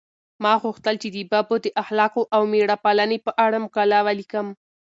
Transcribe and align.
ما 0.43 0.53
غوښتل 0.63 0.95
چې 1.01 1.09
د 1.11 1.17
ببو 1.31 1.55
د 1.65 1.67
اخلاقو 1.81 2.21
او 2.35 2.41
مېړه 2.51 2.77
پالنې 2.83 3.17
په 3.25 3.31
اړه 3.45 3.57
مقاله 3.65 3.97
ولیکم. 4.07 4.47